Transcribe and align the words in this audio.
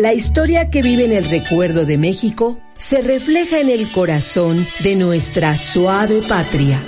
La 0.00 0.14
historia 0.14 0.70
que 0.70 0.80
vive 0.80 1.04
en 1.04 1.12
el 1.12 1.26
recuerdo 1.28 1.84
de 1.84 1.98
México 1.98 2.58
se 2.78 3.02
refleja 3.02 3.60
en 3.60 3.68
el 3.68 3.92
corazón 3.92 4.66
de 4.82 4.96
nuestra 4.96 5.58
suave 5.58 6.22
patria. 6.26 6.82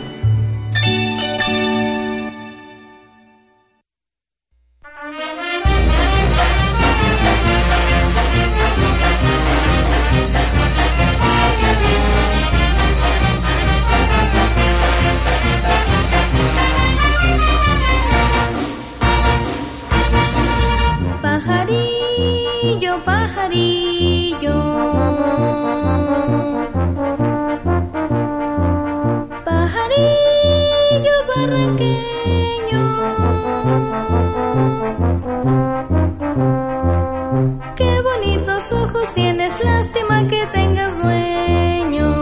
bonitos 38.23 38.73
ojos 38.73 39.13
tienes, 39.15 39.53
lástima 39.65 40.27
que 40.29 40.47
tengas 40.47 40.97
dueño. 41.03 42.15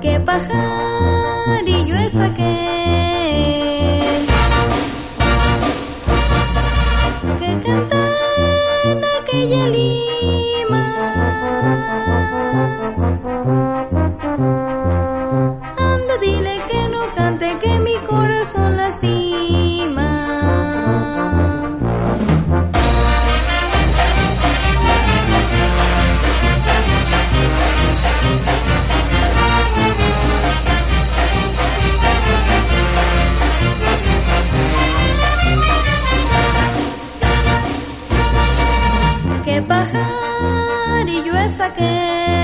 ¿Qué 0.00 0.20
pajarillo 0.20 1.96
es 1.96 2.18
aquel? 2.18 2.36
Que 7.38 7.60
canta 7.60 7.96
en 8.84 9.04
aquella 9.20 9.68
lima. 9.68 10.84
Anda, 15.76 16.16
dile 16.20 16.58
que 16.70 16.88
no 16.88 17.14
cante, 17.14 17.58
que 17.58 17.78
mi 17.80 17.96
corazón 18.06 18.76
lastima. 18.76 19.27
que 41.74 42.37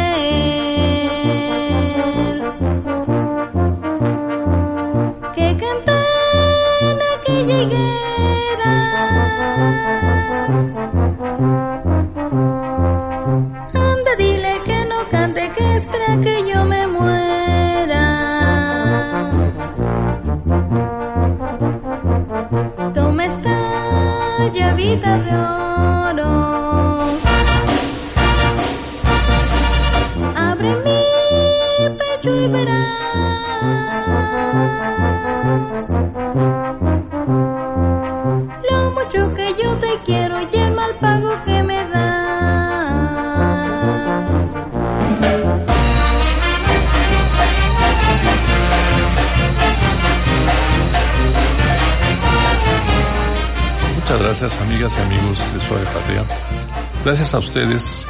Gracias 57.05 57.35
a 57.35 57.39
ustedes, 57.39 58.07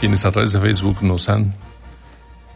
quienes 0.00 0.24
a 0.24 0.32
través 0.32 0.50
de 0.50 0.60
Facebook 0.60 1.00
nos 1.00 1.28
han 1.28 1.54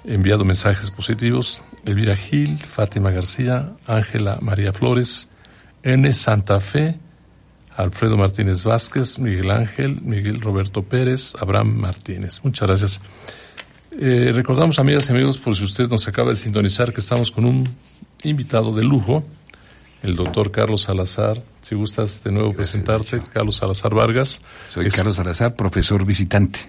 enviado 0.03 0.45
mensajes 0.45 0.91
positivos. 0.91 1.63
Elvira 1.85 2.17
Gil, 2.17 2.59
Fátima 2.59 3.13
García, 3.13 3.75
Ángela 3.87 4.41
María 4.43 4.73
Flores, 4.73 5.29
N. 5.85 6.13
Santa 6.13 6.59
Fe, 6.59 6.99
Alfredo 7.77 8.17
Martínez 8.17 8.65
Vázquez, 8.65 9.21
Miguel 9.21 9.53
Ángel, 9.53 10.03
Miguel 10.03 10.41
Roberto 10.41 10.83
Pérez, 10.83 11.37
Abraham 11.41 11.77
Martínez. 11.77 12.41
Muchas 12.43 12.67
gracias. 12.67 13.01
Eh, 13.93 14.33
recordamos, 14.35 14.81
amigas 14.81 15.09
y 15.09 15.13
amigos, 15.13 15.39
por 15.39 15.55
si 15.55 15.63
usted 15.63 15.89
nos 15.89 16.09
acaba 16.09 16.31
de 16.31 16.37
sintonizar, 16.37 16.93
que 16.93 17.01
estamos 17.01 17.31
con 17.31 17.45
un 17.45 17.63
invitado 18.25 18.75
de 18.75 18.83
lujo, 18.83 19.25
el 20.05 20.17
doctor 20.17 20.51
Carlos 20.51 20.83
Salazar. 20.83 21.43
Si 21.63 21.75
gustas 21.75 22.23
de 22.23 22.31
nuevo 22.31 22.53
presentarte, 22.53 23.23
Carlos 23.33 23.57
Salazar 23.57 23.95
Vargas. 23.95 24.43
Soy 24.69 24.91
Carlos 24.91 25.17
Salazar, 25.17 25.57
profesor 25.57 26.05
visitante. 26.05 26.61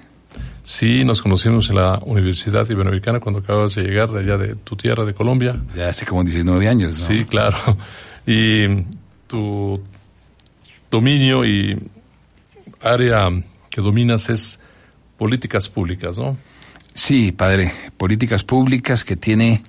Sí, 0.63 1.03
nos 1.03 1.22
conocimos 1.22 1.69
en 1.69 1.75
la 1.75 2.00
Universidad 2.03 2.68
Iberoamericana 2.68 3.19
cuando 3.19 3.41
acabas 3.41 3.75
de 3.75 3.84
llegar 3.84 4.09
de 4.09 4.22
allá 4.22 4.38
de 4.38 4.56
tu 4.56 4.75
tierra, 4.75 5.03
de 5.03 5.13
Colombia. 5.13 5.62
Ya 5.75 5.90
hace 5.90 6.06
como 6.06 6.24
19 6.24 6.68
años, 6.68 6.97
¿no? 6.97 7.06
Sí, 7.06 7.25
claro. 7.25 7.78
Y 8.25 8.84
tu 9.28 9.81
dominio 10.90 11.45
y 11.45 11.78
área 12.81 13.29
que 13.69 13.81
dominas 13.81 14.29
es 14.29 14.59
políticas 15.18 15.69
públicas, 15.69 16.18
¿no? 16.18 16.38
Sí, 16.94 17.34
padre, 17.34 17.74
políticas 17.97 18.44
públicas 18.44 19.03
que 19.03 19.18
tiene 19.18 19.63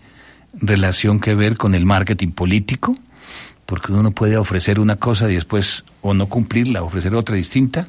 relación 0.55 1.19
que 1.19 1.35
ver 1.35 1.57
con 1.57 1.75
el 1.75 1.85
marketing 1.85 2.31
político, 2.31 2.97
porque 3.67 3.93
uno 3.93 4.13
puede 4.13 4.37
ofrecer 4.37 4.81
una 4.81 4.97
cosa 4.97 5.31
y 5.31 5.35
después 5.35 5.85
o 6.01 6.15
no 6.15 6.29
cumplirla, 6.29 6.83
ofrecer 6.83 7.15
otra 7.15 7.37
distinta. 7.37 7.89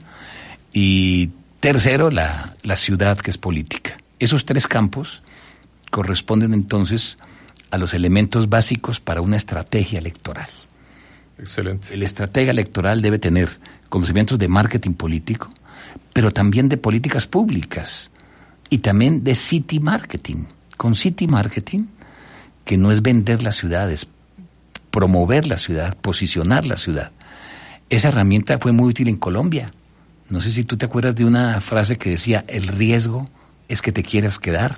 Y 0.74 1.30
tercero, 1.60 2.10
la, 2.10 2.56
la 2.64 2.76
ciudad 2.76 3.18
que 3.18 3.32
es 3.32 3.38
política. 3.38 3.98
Esos 4.20 4.46
tres 4.46 4.68
campos 4.68 5.22
corresponden 5.92 6.54
entonces 6.54 7.18
a 7.72 7.78
los 7.78 7.94
elementos 7.94 8.50
básicos 8.50 9.00
para 9.00 9.22
una 9.22 9.38
estrategia 9.38 10.00
electoral. 10.00 10.50
Excelente. 11.38 11.94
El 11.94 12.02
estratega 12.02 12.52
electoral 12.52 13.02
debe 13.02 13.20
tener 13.20 13.60
conocimientos 13.90 14.40
de 14.40 14.48
marketing 14.48 14.94
político, 14.94 15.52
pero 16.14 16.32
también 16.32 16.70
de 16.70 16.78
políticas 16.78 17.28
públicas 17.28 18.10
y 18.70 18.80
también 18.80 19.24
de 19.24 19.36
city 19.36 19.80
marketing. 19.80 20.46
Con 20.76 20.96
city 20.96 21.28
marketing, 21.28 21.88
que 22.66 22.78
no 22.78 22.92
es 22.92 23.02
vender 23.02 23.44
las 23.44 23.56
ciudades, 23.56 24.08
promover 24.98 25.46
la 25.46 25.58
ciudad, 25.58 25.96
posicionar 25.96 26.66
la 26.66 26.76
ciudad. 26.76 27.12
Esa 27.88 28.08
herramienta 28.08 28.58
fue 28.58 28.72
muy 28.72 28.90
útil 28.90 29.10
en 29.10 29.18
Colombia. 29.18 29.72
No 30.28 30.42
sé 30.42 30.50
si 30.50 30.64
tú 30.64 30.76
te 30.76 30.88
acuerdas 30.88 31.14
de 31.14 31.24
una 31.24 31.62
frase 31.62 32.00
que 32.00 32.10
decía, 32.10 32.44
el 32.48 32.66
riesgo 32.68 33.30
es 33.68 33.84
que 33.84 33.92
te 33.92 34.02
quieras 34.02 34.40
quedar. 34.40 34.78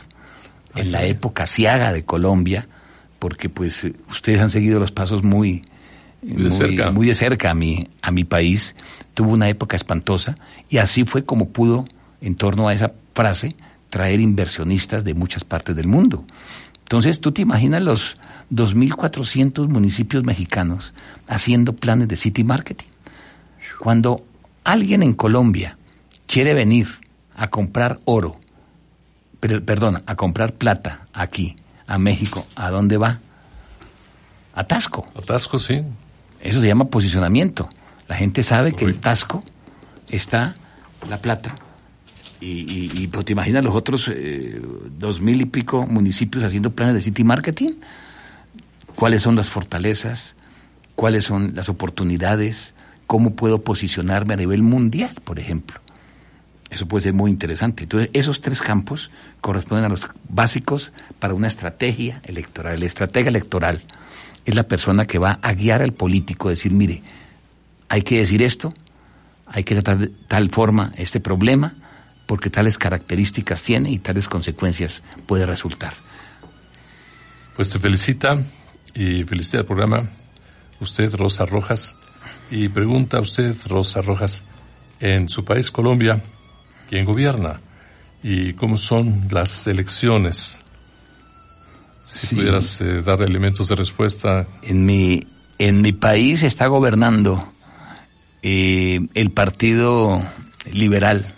En 0.76 0.92
la 0.92 1.06
época 1.06 1.48
ciaga 1.48 1.94
de 1.94 2.04
Colombia, 2.04 2.68
porque 3.18 3.48
pues 3.48 3.88
ustedes 4.10 4.42
han 4.42 4.50
seguido 4.50 4.78
los 4.82 4.92
pasos 4.92 5.24
muy, 5.24 5.62
muy 6.22 6.44
de 6.44 6.52
cerca, 6.52 6.92
muy 6.92 7.08
de 7.08 7.16
cerca 7.16 7.52
a, 7.52 7.54
mi, 7.54 7.88
a 8.02 8.12
mi 8.12 8.26
país, 8.26 8.76
tuvo 9.14 9.32
una 9.32 9.48
época 9.48 9.78
espantosa 9.78 10.36
y 10.68 10.80
así 10.80 11.06
fue 11.06 11.24
como 11.24 11.48
pudo, 11.48 11.86
en 12.20 12.36
torno 12.36 12.68
a 12.68 12.74
esa 12.74 12.92
frase, 13.16 13.56
traer 13.90 14.20
inversionistas 14.20 15.06
de 15.06 15.14
muchas 15.14 15.46
partes 15.46 15.78
del 15.78 15.88
mundo. 15.88 16.26
Entonces, 16.90 17.22
tú 17.22 17.32
te 17.32 17.44
imaginas 17.44 17.84
los 17.84 18.18
2.400 18.50 19.68
municipios 19.68 20.24
mexicanos 20.24 20.96
haciendo 21.28 21.74
planes 21.74 22.08
de 22.08 22.16
city 22.16 22.44
marketing. 22.44 22.88
Cuando 23.80 24.26
alguien 24.64 25.04
en 25.04 25.14
Colombia 25.14 25.78
quiere 26.26 26.56
venir 26.56 26.88
a 27.36 27.52
comprar 27.52 28.00
oro, 28.06 28.40
pero, 29.40 29.64
perdón, 29.64 30.02
a 30.08 30.16
comprar 30.16 30.54
plata 30.54 31.06
aquí, 31.14 31.56
a 31.86 32.00
México, 32.00 32.48
¿a 32.56 32.72
dónde 32.72 32.98
va? 32.98 33.20
A 34.56 34.64
Tasco. 34.64 35.06
A 35.14 35.22
Tasco, 35.22 35.60
sí. 35.60 35.84
Eso 36.42 36.60
se 36.60 36.66
llama 36.66 36.86
posicionamiento. 36.86 37.70
La 38.08 38.16
gente 38.16 38.42
sabe 38.42 38.74
que 38.74 38.86
en 38.86 39.00
Tasco 39.00 39.44
está 40.10 40.56
la 41.08 41.20
plata. 41.20 41.56
Y, 42.42 42.92
y, 42.96 43.08
pues 43.08 43.26
te 43.26 43.34
imaginas 43.34 43.66
los 43.66 43.76
otros 43.76 44.10
eh, 44.14 44.62
dos 44.98 45.20
mil 45.20 45.42
y 45.42 45.46
pico 45.46 45.86
municipios 45.86 46.44
haciendo 46.44 46.72
planes 46.72 46.96
de 46.96 47.02
city 47.02 47.26
marketing. 47.26 47.74
¿Cuáles 48.96 49.22
son 49.24 49.36
las 49.36 49.50
fortalezas? 49.50 50.36
¿Cuáles 50.96 51.26
son 51.26 51.54
las 51.56 51.68
oportunidades? 51.68 52.76
¿Cómo 53.08 53.36
puedo 53.36 53.62
posicionarme 53.62 54.36
a 54.36 54.38
nivel 54.38 54.64
mundial, 54.64 55.16
por 55.24 55.38
ejemplo? 55.38 55.82
Eso 56.70 56.88
puede 56.88 57.04
ser 57.04 57.14
muy 57.14 57.32
interesante. 57.32 57.84
Entonces, 57.84 58.10
esos 58.14 58.42
tres 58.42 58.62
campos 58.62 59.12
corresponden 59.42 59.86
a 59.86 59.90
los 59.90 60.08
básicos 60.30 60.92
para 61.18 61.34
una 61.34 61.48
estrategia 61.48 62.22
electoral. 62.24 62.80
La 62.80 62.86
estrategia 62.86 63.30
electoral 63.30 63.82
es 64.46 64.56
la 64.56 64.64
persona 64.64 65.08
que 65.08 65.18
va 65.18 65.40
a 65.42 65.54
guiar 65.54 65.82
al 65.82 65.94
político, 65.94 66.50
decir, 66.50 66.72
mire, 66.72 67.02
hay 67.90 68.04
que 68.04 68.20
decir 68.20 68.42
esto, 68.42 68.74
hay 69.48 69.64
que 69.64 69.74
tratar 69.74 69.98
de 69.98 70.12
tal 70.28 70.50
forma 70.52 70.94
este 70.96 71.20
problema, 71.20 71.74
porque 72.30 72.52
tales 72.52 72.78
características 72.78 73.64
tiene 73.64 73.90
y 73.90 73.98
tales 73.98 74.30
consecuencias 74.30 75.02
puede 75.26 75.48
resultar. 75.48 75.96
Pues 77.56 77.72
te 77.72 77.80
felicita 77.80 78.44
y 78.94 79.24
felicita 79.24 79.58
el 79.58 79.66
programa 79.66 80.08
usted, 80.80 81.12
Rosa 81.16 81.48
Rojas, 81.48 81.98
y 82.52 82.70
pregunta 82.70 83.18
a 83.18 83.22
usted, 83.22 83.56
Rosa 83.66 84.04
Rojas, 84.04 84.44
en 85.00 85.28
su 85.28 85.44
país, 85.44 85.72
Colombia, 85.72 86.22
¿quién 86.88 87.04
gobierna? 87.04 87.62
¿Y 88.22 88.54
cómo 88.54 88.78
son 88.78 89.28
las 89.32 89.66
elecciones? 89.66 90.60
Si 92.06 92.36
pudieras 92.36 92.80
eh, 92.82 93.02
dar 93.02 93.24
elementos 93.24 93.70
de 93.70 93.76
respuesta. 93.76 94.46
En 94.62 94.86
mi, 94.86 95.26
en 95.58 95.82
mi 95.82 95.94
país 95.94 96.44
está 96.44 96.68
gobernando 96.68 97.52
eh, 98.44 99.00
el 99.16 99.32
Partido 99.32 100.24
Liberal. 100.72 101.34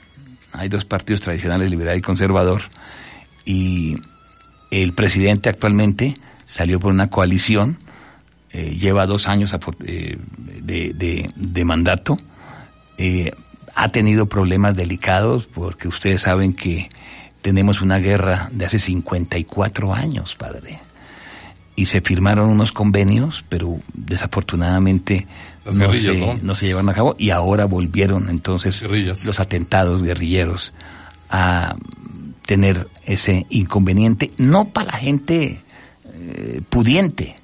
Hay 0.54 0.70
dos 0.70 0.86
partidos 0.86 1.22
tradicionales, 1.22 1.70
liberal 1.70 1.98
y 1.98 2.02
conservador. 2.02 2.62
Y 3.46 3.98
el 4.70 4.94
presidente 4.94 5.50
actualmente 5.50 6.18
salió 6.46 6.80
por 6.80 6.92
una 6.92 7.10
coalición, 7.10 7.78
eh, 8.52 8.76
lleva 8.80 9.06
dos 9.06 9.28
años 9.28 9.56
eh, 9.86 10.18
de, 10.62 11.32
de, 11.36 11.66
mandato, 11.66 12.18
ha 13.74 13.90
tenido 13.90 14.28
problemas 14.28 14.76
delicados 14.76 15.48
porque 15.48 15.88
ustedes 15.88 16.22
saben 16.22 16.54
que 16.54 16.90
tenemos 17.42 17.82
una 17.82 17.98
guerra 17.98 18.50
de 18.52 18.66
hace 18.66 18.78
54 18.78 19.94
años, 19.94 20.36
padre 20.36 20.80
y 21.82 21.88
se 21.88 22.00
firmaron 22.00 22.48
unos 22.48 22.72
convenios, 22.72 23.44
pero 23.50 23.80
desafortunadamente 23.94 25.26
no 25.66 25.74
se, 25.74 25.80
¿no? 26.44 26.54
se, 26.54 26.68
llevaron 26.68 26.90
a 26.90 26.94
cabo 26.94 27.16
y 27.18 27.32
ahora 27.32 27.66
volvieron 27.66 28.30
entonces 28.30 28.84
los 29.26 29.40
atentados 29.40 30.04
guerrilleros 30.04 30.76
a 31.32 31.76
tener 32.46 32.88
ese 33.04 33.48
inconveniente, 33.50 34.30
no 34.38 34.66
para 34.70 34.92
la 34.92 34.98
gente 35.00 35.64
eh, 36.14 36.62
pudiente, 36.70 37.36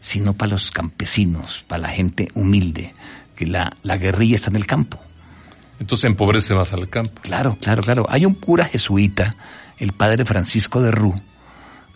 sino 0.00 0.34
para 0.34 0.50
los 0.50 0.72
campesinos, 0.72 1.64
para 1.68 1.82
la 1.82 1.88
gente 1.90 2.30
humilde, 2.34 2.92
que 3.36 3.46
la, 3.46 3.76
la 3.84 3.96
guerrilla 3.96 4.34
está 4.34 4.50
en 4.50 4.56
el 4.56 4.66
campo. 4.66 4.98
Entonces 5.78 6.06
empobrece 6.06 6.52
más 6.54 6.72
al 6.72 6.88
campo. 6.88 7.20
Claro, 7.22 7.56
claro, 7.60 7.80
claro. 7.80 8.06
Hay 8.08 8.26
un 8.26 8.34
cura 8.34 8.64
jesuita, 8.64 9.36
el 9.78 9.92
padre 9.92 10.24
Francisco 10.24 10.82
de 10.82 10.90
Rú, 10.90 11.14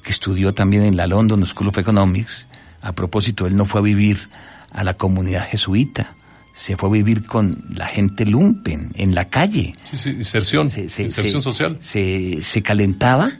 que 0.07 0.13
estudió 0.13 0.55
también 0.55 0.85
en 0.85 0.97
la 0.97 1.09
London 1.09 1.45
School 1.45 1.67
of 1.67 1.79
Economics. 1.79 2.47
A 2.81 2.93
propósito, 2.93 3.49
él 3.49 3.57
no 3.57 3.67
fue 3.67 3.81
a 3.81 3.83
vivir 3.83 4.29
a 4.71 4.85
la 4.85 4.95
comunidad 4.95 5.49
jesuita, 5.49 6.15
se 6.55 6.77
fue 6.77 6.91
a 6.91 6.93
vivir 6.93 7.27
con 7.27 7.65
la 7.75 7.87
gente 7.87 8.25
lumpen, 8.25 8.93
en 8.95 9.17
la 9.17 9.29
calle. 9.29 9.75
Sí, 9.91 9.97
sí, 9.97 10.11
inserción, 10.11 10.69
inserción 10.69 11.43
social. 11.43 11.79
Se, 11.81 12.41
se 12.41 12.63
calentaba 12.63 13.33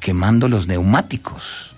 quemando 0.00 0.48
los 0.48 0.66
neumáticos 0.66 1.74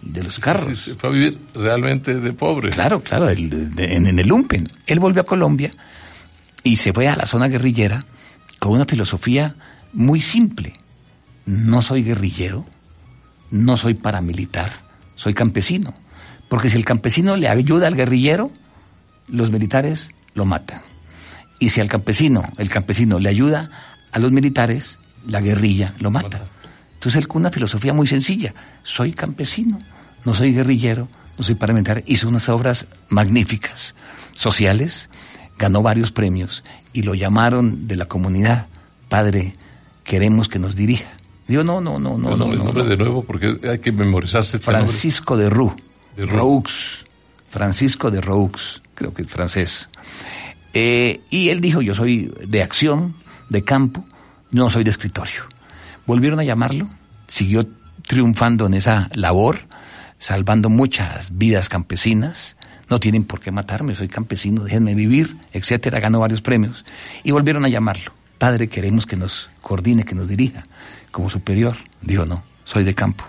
de 0.00 0.22
los 0.22 0.38
carros. 0.38 0.64
Sí, 0.64 0.76
se 0.76 0.94
fue 0.94 1.10
a 1.10 1.12
vivir 1.12 1.38
realmente 1.54 2.14
de 2.14 2.32
pobre. 2.32 2.70
Claro, 2.70 3.02
claro, 3.02 3.28
en, 3.28 3.74
en, 3.76 4.18
el 4.18 4.26
lumpen. 4.26 4.72
Él 4.86 4.98
volvió 4.98 5.20
a 5.20 5.24
Colombia 5.26 5.72
y 6.62 6.76
se 6.76 6.94
fue 6.94 7.06
a 7.06 7.16
la 7.16 7.26
zona 7.26 7.48
guerrillera 7.48 8.06
con 8.58 8.72
una 8.72 8.86
filosofía 8.86 9.56
muy 9.92 10.22
simple. 10.22 10.72
No 11.44 11.82
soy 11.82 12.02
guerrillero, 12.02 12.64
no 13.50 13.76
soy 13.76 13.94
paramilitar, 13.94 14.72
soy 15.14 15.34
campesino. 15.34 15.94
Porque 16.48 16.70
si 16.70 16.76
el 16.76 16.84
campesino 16.84 17.36
le 17.36 17.48
ayuda 17.48 17.86
al 17.86 17.94
guerrillero, 17.94 18.50
los 19.28 19.50
militares 19.50 20.10
lo 20.34 20.44
matan. 20.44 20.80
Y 21.58 21.70
si 21.70 21.80
al 21.80 21.88
campesino, 21.88 22.44
el 22.56 22.68
campesino 22.68 23.18
le 23.18 23.28
ayuda 23.28 23.70
a 24.12 24.18
los 24.18 24.32
militares, 24.32 24.98
la 25.26 25.40
guerrilla 25.40 25.94
lo 25.98 26.10
mata. 26.10 26.44
Entonces 26.94 27.26
una 27.32 27.50
filosofía 27.50 27.92
muy 27.92 28.06
sencilla, 28.06 28.54
soy 28.82 29.12
campesino, 29.12 29.78
no 30.24 30.34
soy 30.34 30.52
guerrillero, 30.52 31.08
no 31.36 31.44
soy 31.44 31.54
paramilitar, 31.54 32.02
hizo 32.06 32.28
unas 32.28 32.48
obras 32.48 32.86
magníficas, 33.08 33.94
sociales, 34.32 35.10
ganó 35.58 35.82
varios 35.82 36.12
premios 36.12 36.64
y 36.92 37.02
lo 37.02 37.14
llamaron 37.14 37.86
de 37.86 37.96
la 37.96 38.06
comunidad, 38.06 38.66
Padre, 39.08 39.54
queremos 40.04 40.48
que 40.48 40.58
nos 40.58 40.74
dirija. 40.74 41.17
Digo, 41.48 41.64
no, 41.64 41.80
no, 41.80 41.98
no, 41.98 42.18
no. 42.18 42.36
No, 42.36 42.52
el 42.52 42.58
nombre 42.58 42.84
de 42.84 42.96
nuevo 42.98 43.24
porque 43.24 43.58
hay 43.66 43.78
que 43.78 43.90
memorizarse 43.90 44.58
este 44.58 44.70
Francisco 44.70 45.34
de 45.34 45.48
Roux. 45.48 45.74
De 46.14 46.26
Roux. 46.26 46.64
Francisco 47.48 48.10
de 48.10 48.20
Roux, 48.20 48.82
creo 48.94 49.14
que 49.14 49.22
es 49.22 49.28
francés. 49.28 49.88
Eh, 50.74 51.22
y 51.30 51.48
él 51.48 51.62
dijo, 51.62 51.80
yo 51.80 51.94
soy 51.94 52.30
de 52.46 52.62
acción, 52.62 53.14
de 53.48 53.64
campo, 53.64 54.04
no 54.50 54.68
soy 54.68 54.84
de 54.84 54.90
escritorio. 54.90 55.44
Volvieron 56.06 56.38
a 56.38 56.44
llamarlo, 56.44 56.90
siguió 57.26 57.66
triunfando 58.06 58.66
en 58.66 58.74
esa 58.74 59.08
labor, 59.14 59.60
salvando 60.18 60.68
muchas 60.68 61.38
vidas 61.38 61.70
campesinas. 61.70 62.58
No 62.90 63.00
tienen 63.00 63.24
por 63.24 63.40
qué 63.40 63.50
matarme, 63.52 63.94
soy 63.94 64.08
campesino, 64.08 64.64
déjenme 64.64 64.94
vivir, 64.94 65.34
etcétera. 65.52 65.98
Ganó 66.00 66.20
varios 66.20 66.42
premios. 66.42 66.84
Y 67.22 67.30
volvieron 67.30 67.64
a 67.64 67.68
llamarlo. 67.68 68.12
Padre, 68.36 68.68
queremos 68.68 69.06
que 69.06 69.16
nos 69.16 69.48
coordine, 69.62 70.04
que 70.04 70.14
nos 70.14 70.28
dirija 70.28 70.64
como 71.18 71.30
superior. 71.30 71.76
Dijo, 72.00 72.24
no, 72.26 72.44
soy 72.62 72.84
de 72.84 72.94
campo. 72.94 73.24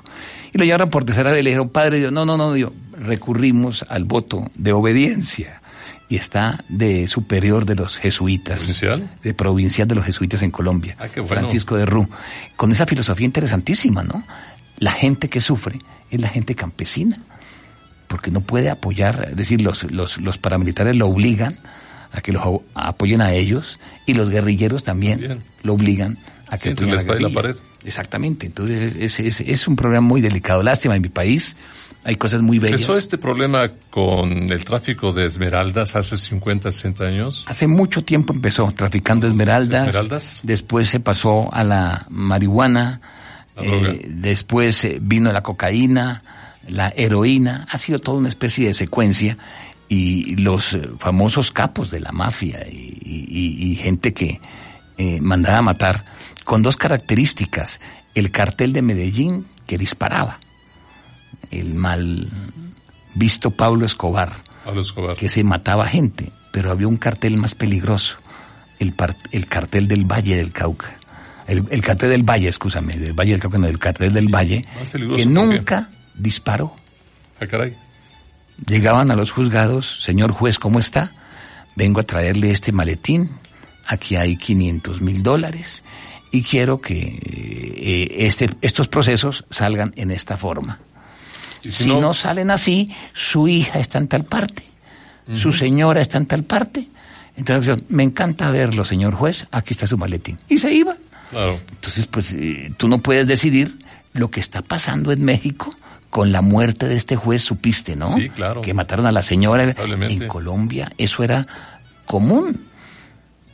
Y 0.53 0.59
lo 0.59 0.63
llevaron 0.63 0.91
por 0.91 1.05
tercera 1.05 1.31
vez 1.31 1.39
y 1.39 1.43
le 1.43 1.49
dijeron, 1.49 1.69
padre, 1.69 1.97
Dios, 1.97 2.11
no, 2.11 2.23
no, 2.23 2.37
no, 2.37 2.53
Dios, 2.53 2.71
recurrimos 2.91 3.83
al 3.89 4.03
voto 4.03 4.51
de 4.53 4.73
obediencia. 4.73 5.59
Y 6.07 6.15
está 6.15 6.63
de 6.69 7.07
superior 7.07 7.65
de 7.65 7.73
los 7.73 7.97
jesuitas. 7.97 8.59
¿Provincial? 8.59 9.17
De 9.23 9.33
provincial 9.33 9.87
de 9.87 9.95
los 9.95 10.05
jesuitas 10.05 10.43
en 10.43 10.51
Colombia. 10.51 10.97
Ah, 10.99 11.07
qué 11.07 11.19
bueno. 11.19 11.35
Francisco 11.35 11.77
de 11.77 11.87
Rú. 11.87 12.07
Con 12.55 12.69
esa 12.71 12.85
filosofía 12.85 13.25
interesantísima, 13.25 14.03
¿no? 14.03 14.23
La 14.77 14.91
gente 14.91 15.27
que 15.27 15.41
sufre 15.41 15.79
es 16.11 16.21
la 16.21 16.29
gente 16.29 16.53
campesina. 16.53 17.17
Porque 18.07 18.29
no 18.29 18.41
puede 18.41 18.69
apoyar, 18.69 19.29
es 19.31 19.35
decir, 19.35 19.61
los, 19.61 19.91
los, 19.91 20.19
los 20.19 20.37
paramilitares 20.37 20.95
lo 20.95 21.07
obligan 21.07 21.57
a 22.11 22.21
que 22.21 22.33
los 22.33 22.43
apoyen 22.75 23.21
a 23.21 23.33
ellos 23.33 23.79
y 24.05 24.13
los 24.13 24.29
guerrilleros 24.29 24.83
también 24.83 25.43
lo 25.63 25.73
obligan 25.73 26.19
a 26.49 26.59
que 26.59 26.71
apoyen 26.71 26.93
a 26.93 27.03
la, 27.03 27.19
la 27.19 27.29
pared. 27.29 27.55
Exactamente, 27.83 28.45
entonces 28.45 28.95
es, 28.95 29.19
es, 29.19 29.41
es, 29.41 29.67
un 29.67 29.75
problema 29.75 30.01
muy 30.01 30.21
delicado. 30.21 30.61
Lástima, 30.63 30.95
en 30.95 31.01
mi 31.01 31.09
país 31.09 31.55
hay 32.03 32.15
cosas 32.15 32.41
muy 32.41 32.59
bellas. 32.59 32.81
¿Empezó 32.81 32.97
este 32.97 33.17
problema 33.17 33.71
con 33.89 34.51
el 34.51 34.65
tráfico 34.65 35.13
de 35.13 35.25
esmeraldas 35.25 35.95
hace 35.95 36.17
50, 36.17 36.71
60 36.71 37.03
años? 37.05 37.45
Hace 37.47 37.67
mucho 37.67 38.03
tiempo 38.03 38.33
empezó 38.33 38.71
traficando 38.71 39.27
esmeraldas. 39.27 39.87
esmeraldas. 39.87 40.39
Después 40.43 40.87
se 40.89 40.99
pasó 40.99 41.53
a 41.53 41.63
la 41.63 42.05
marihuana. 42.09 43.01
eh, 43.57 44.05
después 44.09 44.83
eh, 44.85 44.99
vino 45.01 45.31
la 45.31 45.41
cocaína, 45.41 46.23
la 46.67 46.93
heroína. 46.95 47.65
Ha 47.69 47.77
sido 47.77 47.99
toda 47.99 48.17
una 48.17 48.29
especie 48.29 48.67
de 48.67 48.73
secuencia 48.73 49.37
y 49.87 50.35
los 50.35 50.73
eh, 50.73 50.89
famosos 50.97 51.51
capos 51.51 51.91
de 51.91 51.99
la 51.99 52.11
mafia 52.11 52.65
y, 52.69 52.97
y, 53.03 53.71
y 53.71 53.75
gente 53.75 54.13
que 54.13 54.39
eh, 54.99 55.19
mandaba 55.21 55.57
a 55.57 55.61
matar 55.63 56.05
con 56.43 56.61
dos 56.61 56.77
características. 56.77 57.79
El 58.13 58.29
cartel 58.31 58.73
de 58.73 58.81
Medellín 58.83 59.47
que 59.65 59.77
disparaba, 59.77 60.39
el 61.51 61.73
mal 61.73 62.27
visto 63.15 63.51
Pablo 63.51 63.85
Escobar, 63.85 64.33
Pablo 64.65 64.81
Escobar. 64.81 65.15
que 65.15 65.29
se 65.29 65.43
mataba 65.43 65.87
gente, 65.87 66.31
pero 66.51 66.71
había 66.71 66.87
un 66.87 66.97
cartel 66.97 67.37
más 67.37 67.55
peligroso, 67.55 68.17
el, 68.79 68.93
el 69.31 69.47
cartel 69.47 69.87
del 69.87 70.05
Valle 70.05 70.35
del 70.35 70.51
Cauca. 70.51 70.97
el, 71.47 71.65
el 71.69 71.81
cartel 71.81 72.09
del 72.09 72.23
Valle, 72.23 72.49
escúchame, 72.49 72.95
del 72.95 73.13
Valle 73.13 73.31
del 73.31 73.41
Cauca, 73.41 73.57
no, 73.57 73.67
del 73.67 73.79
cartel 73.79 74.13
del 74.13 74.27
Valle, 74.27 74.65
Más 74.77 74.89
peligroso, 74.89 75.19
que 75.19 75.25
nunca 75.25 75.89
disparó. 76.15 76.75
Ah, 77.39 77.47
caray. 77.47 77.75
Llegaban 78.67 79.11
a 79.11 79.15
los 79.15 79.31
juzgados, 79.31 80.03
señor 80.03 80.31
juez, 80.31 80.59
¿cómo 80.59 80.79
está? 80.79 81.13
Vengo 81.75 82.01
a 82.01 82.03
traerle 82.03 82.51
este 82.51 82.71
maletín, 82.73 83.31
aquí 83.89 84.15
hay 84.15 84.37
500 84.37 85.01
mil 85.01 85.23
dólares 85.23 85.83
y 86.31 86.43
quiero 86.43 86.79
que 86.79 87.19
eh, 87.25 88.25
este, 88.25 88.49
estos 88.61 88.87
procesos 88.87 89.45
salgan 89.49 89.93
en 89.95 90.11
esta 90.11 90.37
forma. 90.37 90.79
Si, 91.67 91.87
no, 91.87 92.13
salen 92.13 92.51
así, 92.51 92.95
su 93.13 93.47
hija 93.47 93.79
está 93.79 93.97
en 93.97 94.07
tal 94.07 94.23
parte, 94.25 94.63
su 95.35 95.51
señora 95.51 96.01
está 96.01 96.17
en 96.17 96.27
tal 96.27 96.43
parte. 96.43 96.87
Entonces, 97.35 97.83
me 97.89 98.03
encanta 98.03 98.51
verlo, 98.51 98.85
señor 98.85 99.15
juez, 99.15 99.47
aquí 99.51 99.73
está 99.73 99.87
su 99.87 99.97
maletín. 99.97 100.37
Y 100.47 100.57
se 100.59 100.71
iba. 100.71 100.95
Claro. 101.31 101.59
Entonces, 101.71 102.05
pues 102.05 102.31
eh, 102.33 102.71
tú 102.77 102.87
no 102.87 102.99
puedes 102.99 103.27
decidir 103.27 103.79
lo 104.13 104.29
que 104.29 104.39
está 104.39 104.61
pasando 104.61 105.11
en 105.11 105.23
México 105.23 105.75
con 106.09 106.31
la 106.31 106.41
muerte 106.41 106.87
de 106.87 106.95
este 106.95 107.15
juez, 107.15 107.41
supiste, 107.43 107.95
¿no? 107.95 108.13
Sí, 108.15 108.29
claro. 108.29 108.61
Que 108.61 108.73
mataron 108.73 109.05
a 109.05 109.11
la 109.11 109.21
señora 109.21 109.63
en 109.63 110.27
Colombia. 110.27 110.91
Eso 110.97 111.23
era 111.23 111.45
común. 112.05 112.68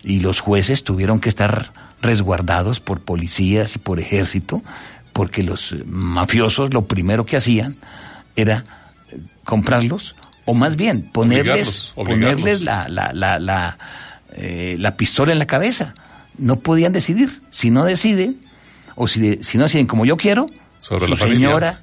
Y 0.06 0.20
los 0.22 0.40
jueces 0.40 0.84
tuvieron 0.84 1.20
que 1.20 1.28
estar 1.30 1.74
resguardados 2.02 2.80
por 2.80 3.02
policías 3.02 3.76
y 3.76 3.80
por 3.80 4.00
ejército, 4.00 4.62
porque 5.14 5.42
los 5.44 5.76
mafiosos 5.88 6.74
lo 6.74 6.86
primero 6.86 7.26
que 7.26 7.36
hacían 7.38 7.76
era 8.36 8.64
eh, 9.12 9.18
comprarlos, 9.44 10.16
o 10.46 10.54
más 10.54 10.76
bien 10.76 11.10
ponerles, 11.12 11.94
Obligarlos, 11.94 11.94
obligarlos. 11.96 12.40
ponerles 12.42 12.62
la, 12.62 12.88
la, 12.88 13.12
la, 13.14 13.40
la, 13.40 13.78
eh, 14.34 14.76
la 14.78 14.96
pistola 14.96 15.34
en 15.34 15.40
la 15.40 15.48
cabeza. 15.48 15.96
No 16.38 16.60
podían 16.60 16.92
decidir. 16.94 17.42
Si 17.50 17.72
no 17.72 17.84
deciden, 17.86 18.42
o 18.96 19.08
si, 19.08 19.20
de- 19.22 19.44
si 19.44 19.58
no 19.58 19.64
deciden 19.64 19.88
como 19.88 20.06
yo 20.06 20.18
quiero, 20.18 20.46
Sobre 20.80 21.06
su 21.08 21.12
la 21.12 21.18
señora 21.18 21.82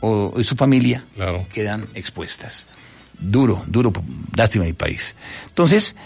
o, 0.00 0.34
y 0.38 0.44
su 0.44 0.54
familia 0.54 1.04
Claro. 1.16 1.46
quedan 1.52 1.86
expuestas. 1.94 2.66
Duro, 3.18 3.64
duro, 3.66 3.92
lástima 4.36 4.66
mi 4.66 4.74
país. 4.74 5.16
Entonces, 5.48 5.96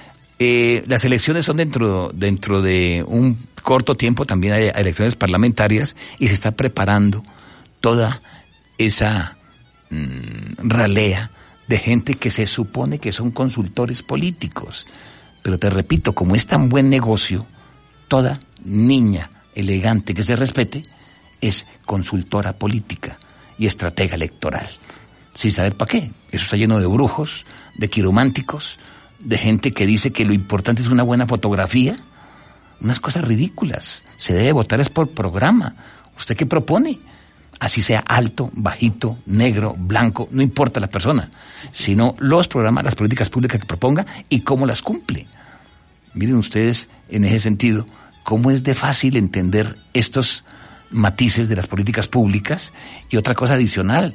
eh, 0.42 0.82
las 0.86 1.04
elecciones 1.04 1.44
son 1.44 1.58
dentro, 1.58 2.10
dentro 2.14 2.62
de 2.62 3.04
un 3.06 3.36
corto 3.62 3.94
tiempo, 3.94 4.24
también 4.24 4.54
hay 4.54 4.70
elecciones 4.74 5.14
parlamentarias 5.14 5.94
y 6.18 6.28
se 6.28 6.34
está 6.34 6.52
preparando 6.52 7.22
toda 7.82 8.22
esa 8.78 9.36
mm, 9.90 10.66
ralea 10.66 11.30
de 11.68 11.78
gente 11.78 12.14
que 12.14 12.30
se 12.30 12.46
supone 12.46 12.98
que 12.98 13.12
son 13.12 13.32
consultores 13.32 14.02
políticos. 14.02 14.86
Pero 15.42 15.58
te 15.58 15.68
repito, 15.68 16.14
como 16.14 16.34
es 16.34 16.46
tan 16.46 16.70
buen 16.70 16.88
negocio, 16.88 17.46
toda 18.08 18.40
niña 18.64 19.30
elegante 19.54 20.14
que 20.14 20.22
se 20.22 20.36
respete 20.36 20.86
es 21.42 21.66
consultora 21.84 22.54
política 22.54 23.18
y 23.58 23.66
estratega 23.66 24.14
electoral. 24.14 24.66
Sin 25.34 25.52
saber 25.52 25.76
para 25.76 25.90
qué. 25.90 26.10
Eso 26.32 26.44
está 26.44 26.56
lleno 26.56 26.80
de 26.80 26.86
brujos, 26.86 27.44
de 27.76 27.90
quirománticos, 27.90 28.78
de 29.20 29.38
gente 29.38 29.72
que 29.72 29.86
dice 29.86 30.12
que 30.12 30.24
lo 30.24 30.32
importante 30.32 30.82
es 30.82 30.88
una 30.88 31.02
buena 31.02 31.26
fotografía. 31.26 31.96
Unas 32.80 33.00
cosas 33.00 33.24
ridículas. 33.24 34.04
Se 34.16 34.32
debe 34.32 34.52
votar 34.52 34.80
es 34.80 34.88
por 34.88 35.10
programa. 35.10 35.74
¿Usted 36.16 36.36
qué 36.36 36.46
propone? 36.46 36.98
Así 37.58 37.82
sea 37.82 38.00
alto, 38.00 38.50
bajito, 38.54 39.18
negro, 39.26 39.74
blanco, 39.76 40.28
no 40.30 40.40
importa 40.40 40.80
la 40.80 40.86
persona, 40.86 41.30
sino 41.70 42.16
los 42.18 42.48
programas, 42.48 42.84
las 42.84 42.94
políticas 42.94 43.28
públicas 43.28 43.60
que 43.60 43.66
proponga 43.66 44.06
y 44.30 44.40
cómo 44.40 44.64
las 44.64 44.80
cumple. 44.80 45.26
Miren 46.14 46.36
ustedes, 46.36 46.88
en 47.10 47.24
ese 47.24 47.40
sentido, 47.40 47.86
cómo 48.22 48.50
es 48.50 48.62
de 48.62 48.74
fácil 48.74 49.16
entender 49.16 49.76
estos 49.92 50.44
matices 50.90 51.48
de 51.50 51.56
las 51.56 51.66
políticas 51.66 52.08
públicas. 52.08 52.72
Y 53.10 53.16
otra 53.16 53.34
cosa 53.34 53.54
adicional, 53.54 54.14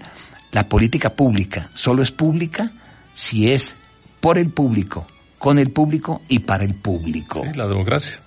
la 0.52 0.68
política 0.68 1.12
pública 1.12 1.70
solo 1.74 2.02
es 2.02 2.12
pública 2.12 2.72
si 3.14 3.52
es 3.52 3.76
por 4.26 4.40
el 4.40 4.50
público, 4.50 5.06
con 5.38 5.60
el 5.60 5.70
público 5.70 6.24
y 6.28 6.40
para 6.40 6.64
el 6.64 6.74
público. 6.74 7.44
Sí, 7.44 7.56
la 7.56 7.68
democracia. 7.68 8.20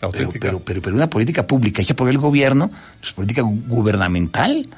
La 0.00 0.06
auténtica. 0.06 0.46
pero, 0.46 0.60
pero, 0.60 0.80
pero 0.80 0.94
una 0.94 1.10
política 1.10 1.44
pública 1.44 1.82
hecha 1.82 1.96
por 1.96 2.08
el 2.08 2.18
gobierno, 2.18 2.70
es 3.02 3.10
política 3.12 3.42
gu- 3.42 3.66
gubernamental. 3.66 4.68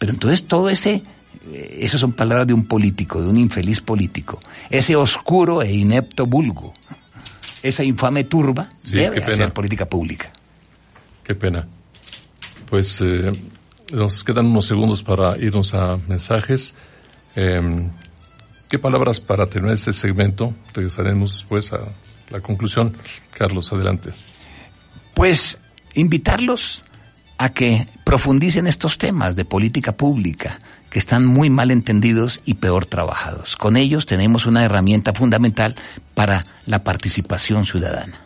Pero 0.00 0.10
entonces 0.12 0.48
todo 0.48 0.68
ese, 0.68 1.04
eh, 1.52 1.78
esas 1.82 2.00
son 2.00 2.10
palabras 2.12 2.48
de 2.48 2.54
un 2.54 2.66
político, 2.66 3.22
de 3.22 3.28
un 3.28 3.36
infeliz 3.36 3.80
político. 3.80 4.40
Ese 4.68 4.96
oscuro 4.96 5.62
e 5.62 5.70
inepto 5.72 6.26
vulgo, 6.26 6.74
esa 7.62 7.84
infame 7.84 8.24
turba, 8.24 8.68
Sí, 8.80 8.96
debe 8.96 9.22
hacer 9.22 9.52
política 9.52 9.86
pública. 9.86 10.32
Qué 11.22 11.36
pena. 11.36 11.68
Pues 12.68 13.00
eh, 13.00 13.30
nos 13.92 14.24
quedan 14.24 14.46
unos 14.46 14.66
segundos 14.66 15.04
para 15.04 15.38
irnos 15.38 15.72
a 15.74 15.98
mensajes. 16.08 16.74
Eh, 17.36 17.88
¿Qué 18.70 18.78
palabras 18.78 19.18
para 19.20 19.50
terminar 19.50 19.74
este 19.74 19.92
segmento? 19.92 20.54
Regresaremos 20.72 21.32
después 21.32 21.72
a 21.72 21.80
la 22.30 22.40
conclusión. 22.40 22.96
Carlos, 23.36 23.72
adelante. 23.72 24.12
Pues 25.12 25.58
invitarlos 25.94 26.84
a 27.36 27.48
que 27.48 27.88
profundicen 28.04 28.68
estos 28.68 28.96
temas 28.96 29.34
de 29.34 29.44
política 29.44 29.96
pública 29.96 30.60
que 30.88 31.00
están 31.00 31.26
muy 31.26 31.50
mal 31.50 31.72
entendidos 31.72 32.42
y 32.44 32.54
peor 32.54 32.86
trabajados. 32.86 33.56
Con 33.56 33.76
ellos 33.76 34.06
tenemos 34.06 34.46
una 34.46 34.64
herramienta 34.64 35.14
fundamental 35.14 35.74
para 36.14 36.46
la 36.66 36.84
participación 36.84 37.66
ciudadana. 37.66 38.20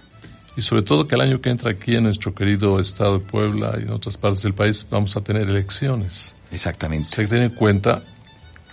Y 0.59 0.61
sobre 0.61 0.83
todo 0.83 1.09
que 1.09 1.15
el 1.15 1.23
año 1.23 1.41
que 1.41 1.49
entra 1.49 1.71
aquí 1.71 1.97
en 1.97 2.03
nuestro 2.03 2.35
querido 2.35 2.79
estado 2.81 3.19
de 3.19 3.25
Puebla 3.25 3.77
y 3.79 3.85
en 3.85 3.93
otras 3.93 4.19
partes 4.19 4.43
del 4.43 4.53
país 4.53 4.87
vamos 4.91 5.17
a 5.17 5.23
tener 5.23 5.49
elecciones. 5.49 6.37
Exactamente. 6.51 7.09
Se 7.09 7.23
que 7.23 7.29
tener 7.29 7.45
en 7.45 7.57
cuenta 7.57 8.03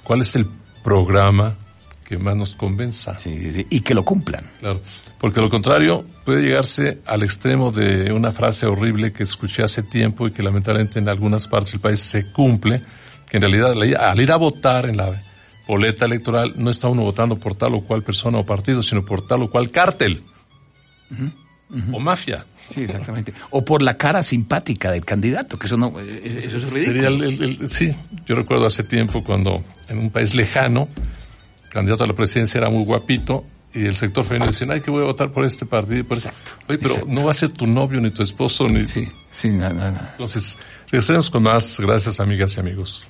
cuál 0.04 0.20
es 0.20 0.36
el 0.36 0.48
programa 0.84 1.56
que 2.18 2.24
más 2.24 2.36
nos 2.36 2.56
convenza. 2.56 3.18
Sí, 3.18 3.39
sí, 3.39 3.53
sí, 3.53 3.68
Y 3.70 3.80
que 3.82 3.94
lo 3.94 4.03
cumplan. 4.03 4.44
Claro, 4.60 4.82
porque 5.18 5.39
lo 5.39 5.50
contrario 5.50 6.03
puede 6.25 6.41
llegarse 6.44 7.00
al 7.06 7.24
extremo 7.24 7.72
de 7.72 8.12
una 8.12 8.32
frase 8.34 8.65
horrible 8.65 9.13
que 9.13 9.24
escuché 9.24 9.63
hace 9.63 9.82
tiempo 9.84 10.27
y 10.27 10.32
que 10.32 10.44
lamentablemente 10.44 11.00
en 11.00 11.08
algunas 11.08 11.48
partes 11.48 11.72
del 11.72 11.80
país 11.82 12.00
se 12.00 12.32
cumple, 12.32 12.82
que 13.30 13.38
en 13.38 13.44
realidad 13.44 13.72
al 13.98 14.20
ir 14.20 14.32
a 14.32 14.36
votar 14.36 14.88
en 14.88 14.98
la 14.98 15.24
boleta 15.68 16.06
electoral 16.06 16.53
no 16.58 16.70
está 16.70 16.89
uno 16.89 17.03
votando 17.03 17.38
por 17.38 17.56
tal 17.56 17.75
o 17.75 17.82
cual 17.82 18.03
persona 18.03 18.39
o 18.39 18.46
partido, 18.46 18.84
sino 18.84 19.06
por 19.06 19.25
tal 19.25 19.44
o 19.44 19.50
cual 19.50 19.72
cártel 19.72 20.22
o 21.94 22.00
mafia. 22.00 22.46
Sí, 22.74 22.82
exactamente. 22.84 23.34
O 23.51 23.63
por 23.65 23.82
la 23.82 23.96
cara 23.96 24.22
simpática 24.24 24.91
del 24.91 25.03
candidato, 25.06 25.58
que 25.58 25.68
eso 25.68 25.77
no, 25.77 25.94
eh, 26.00 26.22
eso 26.38 26.56
es 26.56 26.74
ridículo. 26.74 26.86
Sería 26.86 27.08
el- 27.08 27.24
el- 27.24 27.41
el- 27.62 27.70
sí, 27.70 27.94
yo 28.25 28.36
recuerdo 28.36 28.65
hace 28.65 28.84
tiempo 28.84 29.24
cuando 29.24 29.63
en 29.89 29.98
un 29.98 30.10
país 30.10 30.34
lejano, 30.36 30.88
candidato 31.72 32.04
a 32.04 32.08
la 32.08 32.13
presidencia 32.13 32.60
era 32.60 32.70
muy 32.70 32.84
guapito 32.84 33.44
y 33.74 33.86
el 33.86 33.96
sector 33.96 34.24
femenino 34.25 34.51
decía, 34.51 34.68
ay, 34.70 34.82
que 34.82 34.92
voy 34.92 35.01
a 35.01 35.06
votar 35.06 35.32
por 35.32 35.46
este 35.46 35.66
partido. 35.66 36.00
y 36.00 36.04
por 36.04 36.18
este". 36.18 36.30
Oye, 36.68 36.78
pero 36.78 36.94
exacto. 36.96 37.08
no 37.08 37.24
va 37.24 37.32
a 37.32 37.34
ser 37.34 37.51
tu 37.51 37.66
novio 37.66 38.01
ni 38.01 38.12
tu 38.12 38.22
esposo 38.22 38.68
ni... 38.68 38.86
Sí, 38.86 39.08
sí, 39.32 39.50
no, 39.50 39.70
no, 39.70 39.92
no. 39.92 40.00
Entonces, 40.12 40.58
regresaremos 40.86 41.30
con 41.30 41.44
más. 41.44 41.80
Gracias, 41.80 42.20
amigas 42.20 42.56
y 42.58 42.60
amigos. 42.60 43.08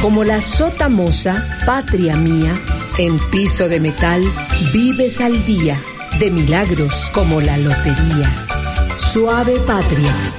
Como 0.00 0.24
la 0.24 0.40
sota 0.40 0.88
moza, 0.88 1.44
patria 1.64 2.16
mía, 2.16 2.60
en 2.98 3.18
piso 3.30 3.68
de 3.68 3.80
metal, 3.80 4.22
vives 4.72 5.20
al 5.20 5.46
día, 5.46 5.80
de 6.18 6.30
milagros 6.30 6.92
como 7.14 7.40
la 7.40 7.56
lotería. 7.56 8.30
Suave 8.98 9.58
patria. 9.60 10.32